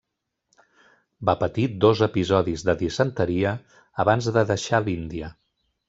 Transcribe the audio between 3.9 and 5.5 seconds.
abans de deixar l'Índia.